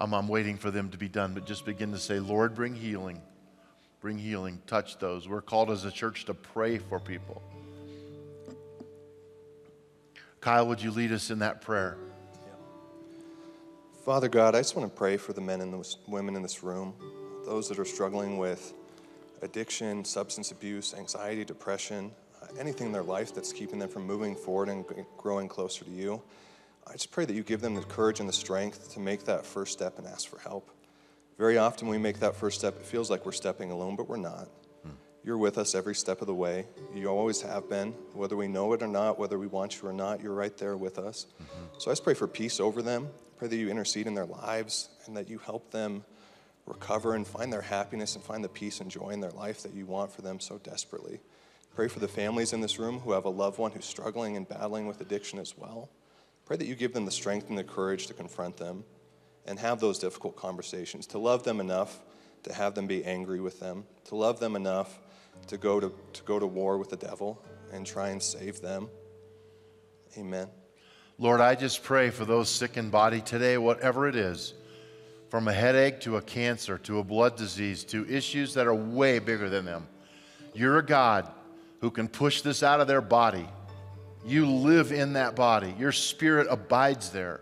[0.00, 2.74] I'm, I'm waiting for them to be done, but just begin to say, Lord, bring
[2.74, 3.22] healing.
[4.00, 4.60] Bring healing.
[4.66, 5.28] Touch those.
[5.28, 7.42] We're called as a church to pray for people.
[10.40, 11.96] Kyle, would you lead us in that prayer?
[14.06, 16.62] Father God, I just want to pray for the men and the women in this
[16.62, 16.94] room,
[17.44, 18.72] those that are struggling with
[19.42, 24.36] addiction, substance abuse, anxiety, depression, uh, anything in their life that's keeping them from moving
[24.36, 24.84] forward and
[25.16, 26.22] growing closer to you.
[26.86, 29.44] I just pray that you give them the courage and the strength to make that
[29.44, 30.70] first step and ask for help.
[31.36, 34.08] Very often, when we make that first step, it feels like we're stepping alone, but
[34.08, 34.46] we're not.
[34.84, 34.90] Hmm.
[35.24, 36.66] You're with us every step of the way.
[36.94, 37.90] You always have been.
[38.12, 40.76] Whether we know it or not, whether we want you or not, you're right there
[40.76, 41.26] with us.
[41.42, 41.64] Mm-hmm.
[41.78, 43.08] So I just pray for peace over them.
[43.36, 46.04] Pray that you intercede in their lives and that you help them
[46.66, 49.74] recover and find their happiness and find the peace and joy in their life that
[49.74, 51.20] you want for them so desperately.
[51.74, 54.48] Pray for the families in this room who have a loved one who's struggling and
[54.48, 55.90] battling with addiction as well.
[56.44, 58.84] Pray that you give them the strength and the courage to confront them
[59.46, 62.00] and have those difficult conversations, to love them enough
[62.46, 65.00] to have them be angry with them, to love them enough
[65.48, 68.88] to go to, to go to war with the devil and try and save them.
[70.16, 70.48] Amen.
[71.18, 74.52] Lord, I just pray for those sick in body today, whatever it is,
[75.30, 79.18] from a headache to a cancer to a blood disease to issues that are way
[79.18, 79.88] bigger than them.
[80.52, 81.30] You're a God
[81.80, 83.48] who can push this out of their body.
[84.26, 87.40] You live in that body, your spirit abides there.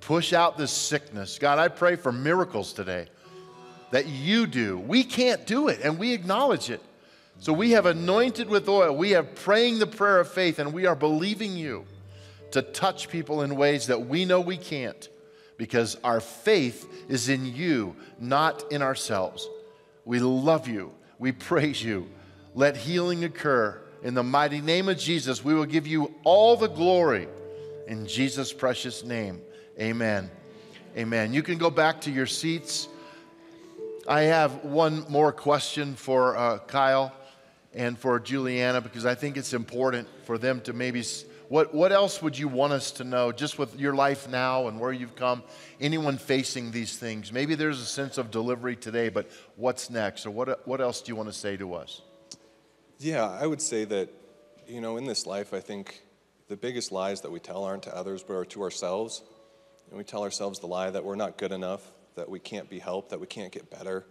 [0.00, 1.38] Push out this sickness.
[1.38, 3.08] God, I pray for miracles today
[3.90, 4.78] that you do.
[4.78, 6.80] We can't do it, and we acknowledge it.
[7.40, 8.96] So we have anointed with oil.
[8.96, 11.84] We have praying the prayer of faith, and we are believing you
[12.52, 15.08] to touch people in ways that we know we can't
[15.56, 19.48] because our faith is in you, not in ourselves.
[20.04, 20.92] We love you.
[21.18, 22.08] We praise you.
[22.54, 23.80] Let healing occur.
[24.02, 27.28] In the mighty name of Jesus, we will give you all the glory.
[27.86, 29.42] In Jesus' precious name,
[29.78, 30.30] amen.
[30.96, 31.34] Amen.
[31.34, 32.88] You can go back to your seats.
[34.08, 37.12] I have one more question for uh, Kyle
[37.74, 41.04] and for Juliana because I think it's important for them to maybe.
[41.50, 44.78] What, what else would you want us to know just with your life now and
[44.78, 45.42] where you've come?
[45.80, 47.32] Anyone facing these things?
[47.32, 50.26] Maybe there's a sense of delivery today, but what's next?
[50.26, 52.02] Or what, what else do you want to say to us?
[53.00, 54.10] Yeah, I would say that,
[54.68, 56.02] you know, in this life, I think
[56.46, 59.20] the biggest lies that we tell aren't to others, but are to ourselves.
[59.88, 61.82] And we tell ourselves the lie that we're not good enough,
[62.14, 64.06] that we can't be helped, that we can't get better.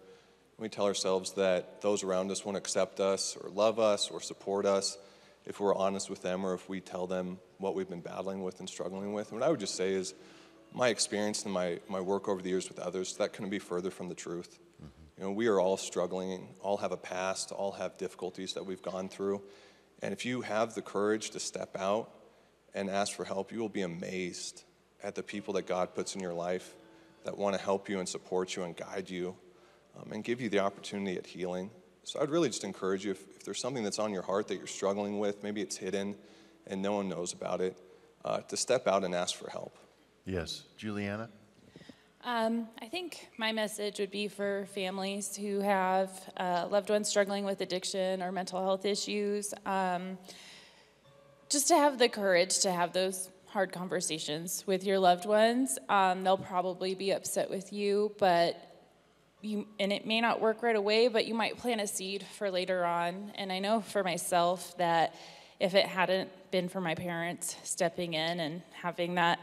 [0.58, 4.65] We tell ourselves that those around us won't accept us or love us or support
[4.65, 4.97] us
[5.45, 8.60] if we're honest with them or if we tell them what we've been battling with
[8.60, 9.32] and struggling with.
[9.32, 10.13] And what I would just say is
[10.73, 13.89] my experience and my, my work over the years with others, that couldn't be further
[13.89, 14.60] from the truth.
[14.75, 15.21] Mm-hmm.
[15.21, 18.82] You know, we are all struggling, all have a past, all have difficulties that we've
[18.82, 19.41] gone through.
[20.02, 22.12] And if you have the courage to step out
[22.73, 24.63] and ask for help, you will be amazed
[25.04, 26.75] at the people that God puts in your life
[27.23, 29.36] that want to help you and support you and guide you
[29.97, 31.69] um, and give you the opportunity at healing.
[32.10, 34.56] So I'd really just encourage you if, if, there's something that's on your heart that
[34.56, 36.15] you're struggling with, maybe it's hidden
[36.65, 37.78] and no one knows about it,
[38.26, 39.78] uh, to step out and ask for help.
[40.26, 40.63] Yes.
[40.76, 41.30] Juliana?
[42.24, 47.45] Um, I think my message would be for families who have uh, loved ones struggling
[47.45, 49.54] with addiction or mental health issues.
[49.67, 50.17] Um,
[51.48, 55.78] just to have the courage to have those hard conversations with your loved ones.
[55.89, 58.68] Um, they'll probably be upset with you, but
[59.41, 62.52] you, and it may not work right away, but you might plant a seed for
[62.52, 63.32] later on.
[63.36, 65.15] And I know for myself that
[65.60, 69.39] if it hadn't been for my parents stepping in and having that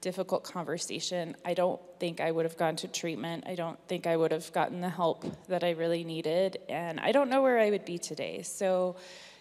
[0.00, 3.44] difficult conversation, I don't think I would have gone to treatment.
[3.46, 6.58] I don't think I would have gotten the help that I really needed.
[6.68, 8.42] And I don't know where I would be today.
[8.42, 8.96] So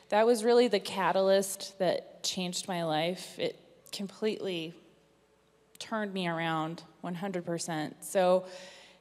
[0.10, 3.38] that was really the catalyst that changed my life.
[3.38, 3.60] It
[3.92, 4.74] completely
[5.78, 7.94] turned me around 100%.
[8.02, 8.46] So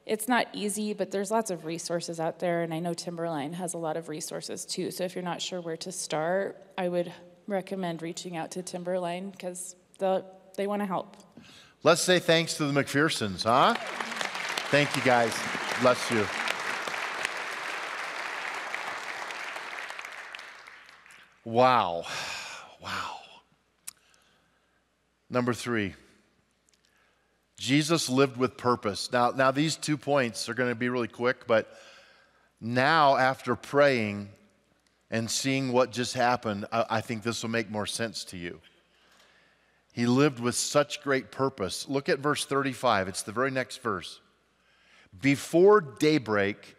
[0.05, 3.73] it's not easy, but there's lots of resources out there, and I know Timberline has
[3.73, 4.91] a lot of resources too.
[4.91, 7.11] So if you're not sure where to start, I would
[7.47, 11.17] recommend reaching out to Timberline because they want to help.
[11.83, 13.75] Let's say thanks to the McPhersons, huh?
[14.69, 15.35] Thank you, guys.
[15.81, 16.25] Bless you.
[21.43, 22.05] Wow.
[22.81, 23.17] Wow.
[25.29, 25.93] Number three.
[27.57, 29.11] Jesus lived with purpose.
[29.11, 31.69] Now, now these two points are going to be really quick, but
[32.59, 34.29] now after praying
[35.09, 38.59] and seeing what just happened, I, I think this will make more sense to you.
[39.93, 41.87] He lived with such great purpose.
[41.87, 44.19] Look at verse 35, it's the very next verse.
[45.21, 46.75] Before daybreak,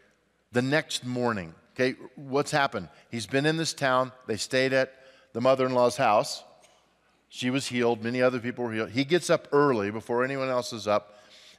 [0.53, 2.91] the next morning, okay, what's happened?
[3.11, 4.93] He's been in this town, they stayed at
[5.33, 6.45] the mother in law's house.
[7.29, 8.03] She was healed.
[8.03, 8.91] Many other people were healed.
[8.91, 11.12] He gets up early before anyone else is up.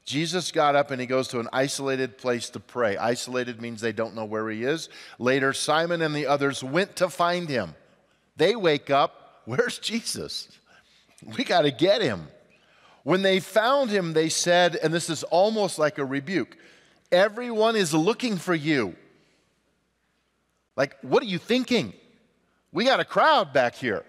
[0.06, 2.95] Jesus got up and he goes to an isolated place to pray.
[2.95, 4.88] Isolated means they don't know where he is.
[5.19, 7.75] Later, Simon and the others went to find him.
[8.38, 9.41] They wake up.
[9.45, 10.49] Where's Jesus?
[11.38, 12.28] We got to get him.
[13.03, 16.57] When they found him, they said, and this is almost like a rebuke
[17.11, 18.95] everyone is looking for you.
[20.76, 21.93] Like, what are you thinking?
[22.72, 24.05] We got a crowd back here.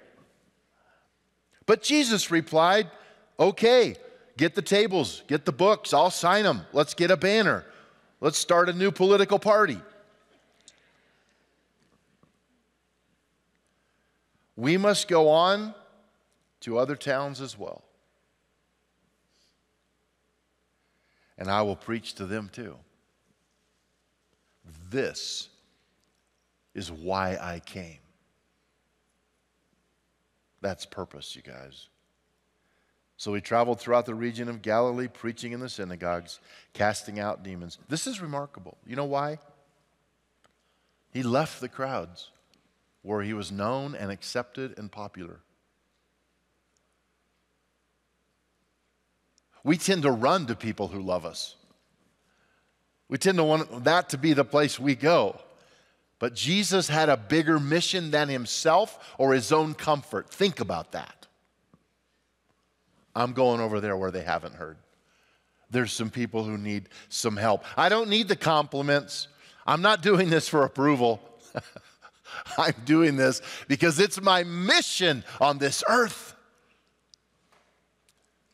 [1.69, 2.91] But Jesus replied,
[3.39, 3.95] Okay,
[4.39, 6.63] get the tables, get the books, I'll sign them.
[6.73, 7.63] Let's get a banner.
[8.23, 9.79] Let's start a new political party.
[14.57, 15.75] We must go on
[16.61, 17.85] to other towns as well.
[21.37, 22.77] And I will preach to them too.
[24.91, 25.51] This
[26.75, 27.99] is why I came.
[30.61, 31.89] That's purpose, you guys.
[33.17, 36.39] So he traveled throughout the region of Galilee, preaching in the synagogues,
[36.73, 37.79] casting out demons.
[37.89, 38.79] This is remarkable.
[38.87, 39.39] You know why?
[41.11, 42.31] He left the crowds
[43.03, 45.41] where he was known and accepted and popular.
[49.65, 51.57] We tend to run to people who love us.
[53.09, 55.41] We tend to want that to be the place we go.
[56.19, 60.31] But Jesus had a bigger mission than himself or his own comfort.
[60.31, 61.27] Think about that.
[63.15, 64.77] I'm going over there where they haven't heard.
[65.71, 67.65] There's some people who need some help.
[67.77, 69.29] I don't need the compliments.
[69.67, 71.21] I'm not doing this for approval.
[72.59, 76.35] I'm doing this because it's my mission on this earth.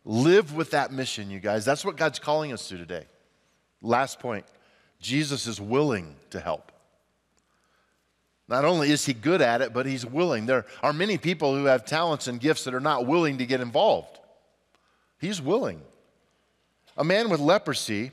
[0.04, 1.64] Live with that mission, you guys.
[1.64, 3.06] That's what God's calling us to today.
[3.80, 4.44] Last point
[5.00, 6.72] Jesus is willing to help.
[8.49, 10.47] Not only is he good at it, but he's willing.
[10.47, 13.61] There are many people who have talents and gifts that are not willing to get
[13.61, 14.18] involved.
[15.18, 15.80] He's willing.
[16.97, 18.12] A man with leprosy,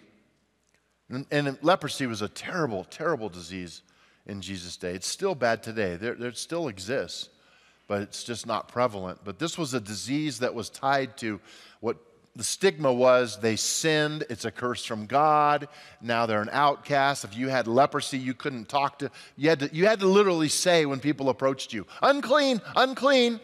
[1.09, 3.81] and, leprosy was a terrible, terrible disease
[4.25, 4.93] in Jesus' day.
[4.93, 5.97] It's still bad today.
[5.97, 7.29] There, there still exists,
[7.87, 9.19] but it's just not prevalent.
[9.25, 11.41] But this was a disease that was tied to
[11.81, 11.97] what
[12.35, 15.67] the stigma was they sinned, it's a curse from God.
[16.01, 17.25] Now they're an outcast.
[17.25, 20.47] If you had leprosy, you couldn't talk to you had to, you had to literally
[20.47, 23.39] say when people approached you, unclean, unclean.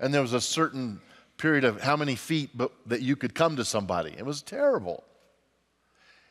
[0.00, 1.00] And there was a certain
[1.36, 4.14] period of how many feet but, that you could come to somebody.
[4.16, 5.04] It was terrible.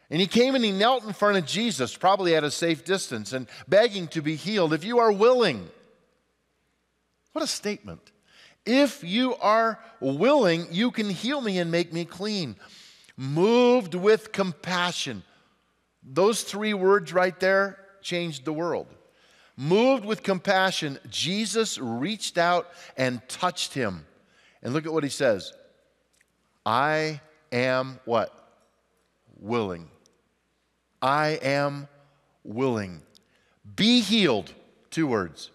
[0.09, 3.31] And he came and he knelt in front of Jesus, probably at a safe distance,
[3.31, 5.69] and begging to be healed if you are willing.
[7.31, 8.11] What a statement.
[8.65, 12.55] If you are willing, you can heal me and make me clean.
[13.17, 15.23] Moved with compassion.
[16.03, 18.87] Those three words right there changed the world.
[19.57, 24.05] Moved with compassion, Jesus reached out and touched him.
[24.63, 25.53] And look at what he says
[26.65, 27.19] I
[27.51, 28.33] am what?
[29.39, 29.89] Willing.
[31.01, 31.87] I am
[32.43, 33.01] willing.
[33.75, 34.53] Be healed.
[34.91, 35.51] Two words.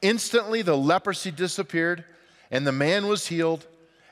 [0.00, 2.04] Instantly, the leprosy disappeared
[2.52, 3.66] and the man was healed,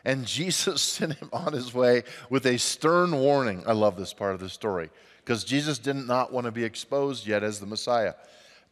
[0.05, 3.63] and Jesus sent him on his way with a stern warning.
[3.67, 7.27] I love this part of the story because Jesus did not want to be exposed
[7.27, 8.15] yet as the Messiah.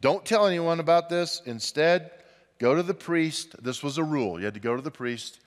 [0.00, 1.42] Don't tell anyone about this.
[1.44, 2.10] Instead,
[2.58, 3.62] go to the priest.
[3.62, 4.38] This was a rule.
[4.38, 5.40] You had to go to the priest,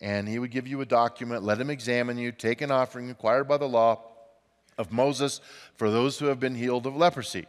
[0.00, 3.48] and he would give you a document, let him examine you, take an offering required
[3.48, 4.00] by the law
[4.78, 5.40] of Moses
[5.76, 7.46] for those who have been healed of leprosy.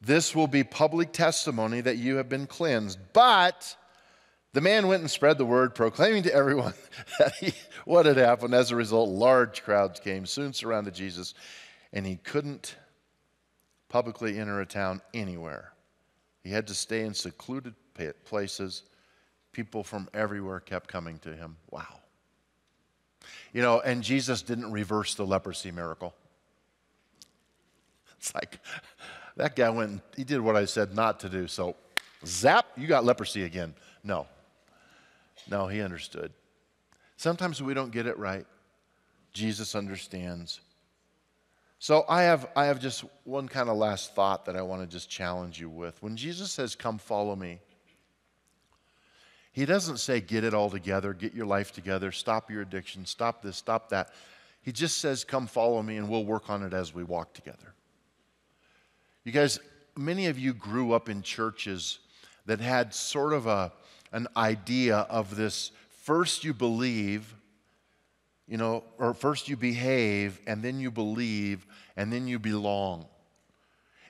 [0.00, 2.98] This will be public testimony that you have been cleansed.
[3.12, 3.76] But
[4.56, 6.72] the man went and spread the word, proclaiming to everyone
[7.84, 8.54] what had happened.
[8.54, 11.34] As a result, large crowds came, soon surrounded Jesus,
[11.92, 12.74] and he couldn't
[13.90, 15.74] publicly enter a town anywhere.
[16.42, 17.74] He had to stay in secluded
[18.24, 18.84] places.
[19.52, 21.58] People from everywhere kept coming to him.
[21.70, 22.00] Wow.
[23.52, 26.14] You know, and Jesus didn't reverse the leprosy miracle.
[28.16, 28.58] It's like
[29.36, 31.46] that guy went he did what I said not to do.
[31.46, 31.76] So,
[32.24, 33.74] zap, you got leprosy again.
[34.02, 34.26] No,
[35.48, 36.32] no, he understood.
[37.16, 38.46] Sometimes we don't get it right.
[39.32, 40.60] Jesus understands.
[41.78, 44.86] So I have, I have just one kind of last thought that I want to
[44.86, 46.02] just challenge you with.
[46.02, 47.60] When Jesus says, Come follow me,
[49.52, 53.42] he doesn't say, Get it all together, get your life together, stop your addiction, stop
[53.42, 54.10] this, stop that.
[54.62, 57.74] He just says, Come follow me, and we'll work on it as we walk together.
[59.24, 59.58] You guys,
[59.96, 61.98] many of you grew up in churches
[62.46, 63.72] that had sort of a,
[64.16, 65.72] an idea of this
[66.04, 67.34] first you believe,
[68.48, 71.66] you know, or first you behave, and then you believe,
[71.98, 73.04] and then you belong.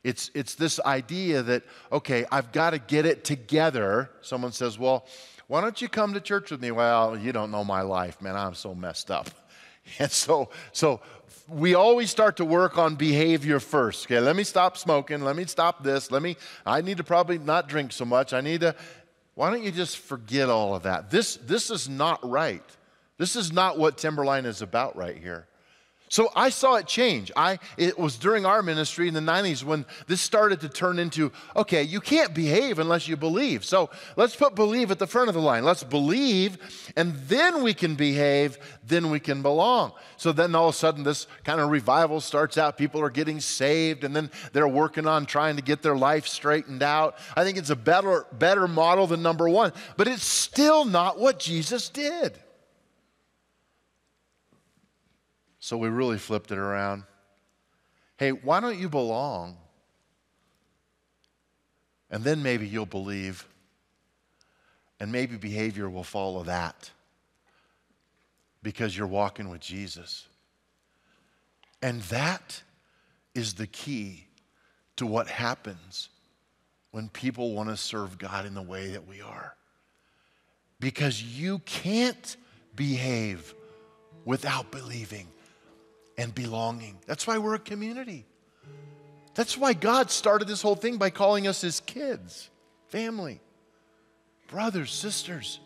[0.05, 4.09] It's, it's this idea that, okay, I've got to get it together.
[4.21, 5.07] Someone says, well,
[5.49, 6.71] why don't you come to church with me?
[6.71, 8.37] Well, you don't know my life, man.
[8.37, 9.29] I'm so messed up.
[10.01, 11.01] And so, so
[11.49, 14.07] we always start to work on behavior first.
[14.07, 15.23] Okay, let me stop smoking.
[15.23, 16.11] Let me stop this.
[16.11, 16.37] Let me,
[16.67, 18.33] I need to probably not drink so much.
[18.33, 18.75] I need to,
[19.37, 21.11] why don't you just forget all of that?
[21.11, 22.65] This, this is not right.
[23.19, 25.47] This is not what Timberline is about right here.
[26.09, 27.33] So I saw it change.
[27.37, 31.33] I, it was during our ministry in the 90s when this started to turn into
[31.57, 33.65] okay, you can't behave unless you believe.
[33.65, 35.65] So let's put believe at the front of the line.
[35.65, 39.93] Let's believe, and then we can behave, then we can belong.
[40.17, 42.79] So then all of a sudden, this kind of revival starts out.
[42.79, 46.85] People are getting saved, and then they're working on trying to get their life straightened
[46.85, 47.19] out.
[47.35, 51.41] I think it's a better, better model than number one, but it's still not what
[51.41, 52.39] Jesus did.
[55.67, 57.03] So we really flipped it around.
[58.19, 59.57] Hey, why don't you belong?
[62.09, 63.45] And then maybe you'll believe.
[65.01, 66.93] And maybe behavior will follow that
[68.63, 70.29] because you're walking with Jesus.
[71.83, 72.63] And that
[73.35, 74.29] is the key
[74.95, 76.11] to what happens
[76.93, 79.57] when people want to serve God in the way that we are.
[80.79, 82.37] Because you can't
[82.77, 83.53] behave
[84.25, 85.27] without believing
[86.19, 86.99] and belonging.
[87.07, 88.27] That's why we're a community.
[89.35, 92.49] That's why God started this whole thing by calling us his kids,
[92.89, 93.41] family,
[94.49, 95.61] brothers, sisters.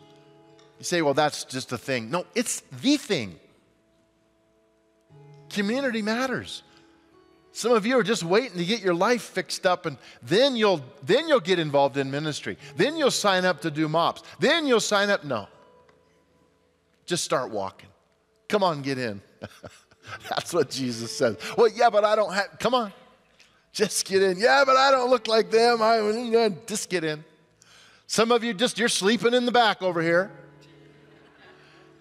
[0.77, 2.11] You say, well, that's just a thing.
[2.11, 3.39] No, it's the thing.
[5.49, 6.63] Community matters.
[7.53, 10.81] Some of you are just waiting to get your life fixed up and then you'll
[11.03, 12.57] then you'll get involved in ministry.
[12.77, 14.23] Then you'll sign up to do mops.
[14.39, 15.47] Then you'll sign up no.
[17.05, 17.89] Just start walking.
[18.47, 19.21] Come on, get in.
[20.29, 21.37] That's what Jesus says.
[21.57, 22.93] Well, yeah, but I don't have come on.
[23.73, 24.37] Just get in.
[24.37, 25.81] Yeah, but I don't look like them.
[25.81, 27.23] I just get in.
[28.05, 30.29] Some of you just you're sleeping in the back over here.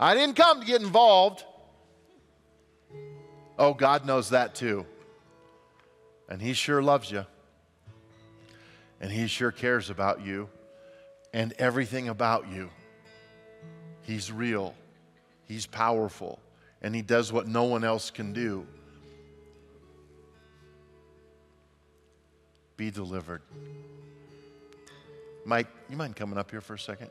[0.01, 1.45] I didn't come to get involved.
[3.59, 4.87] Oh, God knows that too.
[6.29, 7.27] And He sure loves you.
[9.01, 10.49] And He sure cares about you
[11.33, 12.71] and everything about you.
[14.03, 14.75] He's real,
[15.45, 16.41] He's powerful,
[16.83, 18.67] and He does what no one else can do.
[22.77, 23.43] Be delivered.
[25.45, 27.11] Mike, you mind coming up here for a second?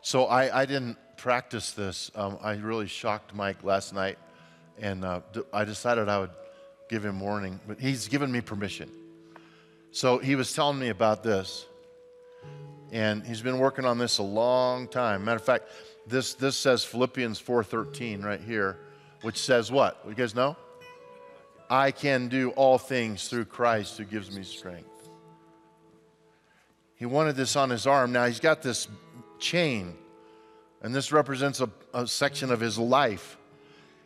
[0.00, 2.10] So I, I didn't practice this.
[2.14, 4.18] Um, I really shocked Mike last night,
[4.78, 5.20] and uh,
[5.52, 6.30] I decided I would
[6.88, 8.90] give him warning, but he's given me permission.
[9.90, 11.66] So he was telling me about this,
[12.92, 15.24] and he's been working on this a long time.
[15.24, 15.68] Matter of fact,
[16.06, 18.78] this, this says Philippians 4.13 right here,
[19.22, 20.02] which says what?
[20.06, 20.56] You guys know?
[21.70, 24.88] I can do all things through Christ who gives me strength.
[26.96, 28.12] He wanted this on his arm.
[28.12, 28.88] Now he's got this
[29.38, 29.94] chain,
[30.82, 33.36] and this represents a, a section of his life.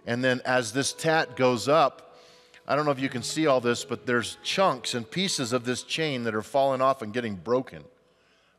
[0.06, 2.18] And then as this tat goes up,
[2.66, 5.64] I don't know if you can see all this, but there's chunks and pieces of
[5.64, 7.84] this chain that are falling off and getting broken.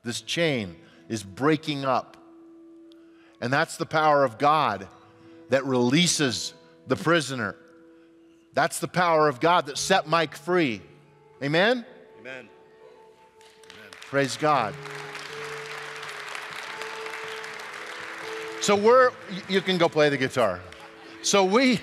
[0.04, 0.76] This chain
[1.10, 2.18] is breaking up.
[3.39, 4.88] And that's the power of God
[5.49, 6.53] that releases
[6.87, 7.55] the prisoner.
[8.53, 10.81] That's the power of God that set Mike free.
[11.41, 11.85] Amen?
[12.19, 12.49] Amen.
[12.49, 12.49] Amen.
[14.03, 14.73] Praise God.
[18.61, 19.11] So we're,
[19.49, 20.61] you can go play the guitar.
[21.21, 21.81] So we,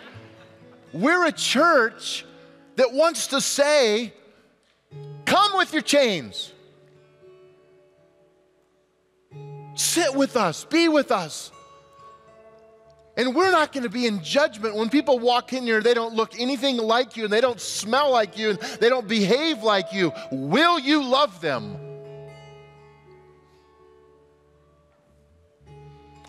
[0.92, 2.24] we're a church
[2.76, 4.14] that wants to say,
[5.26, 6.52] Come with your chains.
[9.74, 11.52] Sit with us, be with us.
[13.20, 16.14] And we're not going to be in judgment when people walk in here, they don't
[16.14, 19.92] look anything like you, and they don't smell like you, and they don't behave like
[19.92, 20.10] you.
[20.32, 21.76] Will you love them?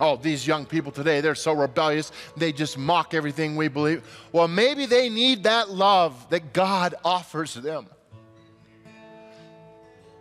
[0.01, 4.03] Oh, these young people today, they're so rebellious, they just mock everything we believe.
[4.33, 7.87] Well, maybe they need that love that God offers them.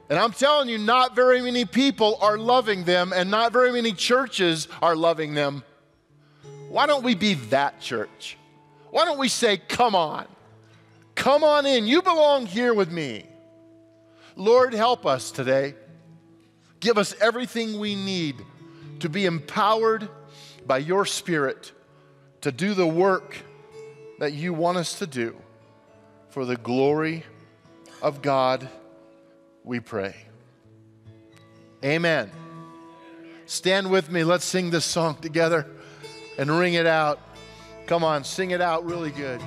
[0.09, 3.91] And I'm telling you, not very many people are loving them, and not very many
[3.91, 5.64] churches are loving them.
[6.71, 8.39] Why don't we be that church?
[8.91, 10.25] Why don't we say, Come on,
[11.16, 11.89] come on in.
[11.89, 13.27] You belong here with me.
[14.37, 15.75] Lord, help us today.
[16.79, 18.37] Give us everything we need
[19.01, 20.09] to be empowered
[20.64, 21.73] by your Spirit
[22.43, 23.37] to do the work
[24.21, 25.37] that you want us to do
[26.29, 27.25] for the glory
[28.01, 28.68] of God,
[29.64, 30.14] we pray.
[31.85, 32.31] Amen.
[33.47, 34.23] Stand with me.
[34.23, 35.66] Let's sing this song together
[36.41, 37.20] and ring it out.
[37.86, 39.43] Come on, sing it out really good.